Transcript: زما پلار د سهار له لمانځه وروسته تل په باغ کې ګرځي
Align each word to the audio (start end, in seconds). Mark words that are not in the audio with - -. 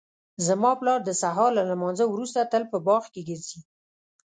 زما 0.47 0.71
پلار 0.79 0.99
د 1.05 1.09
سهار 1.21 1.49
له 1.57 1.63
لمانځه 1.71 2.05
وروسته 2.07 2.49
تل 2.51 2.63
په 2.71 2.77
باغ 2.85 3.03
کې 3.13 3.21
ګرځي 3.29 3.59